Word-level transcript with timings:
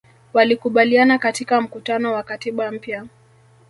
walikubaliana 0.33 1.17
katika 1.17 1.61
mkutano 1.61 2.13
wa 2.13 2.23
katiba 2.23 2.71
mpya 2.71 3.05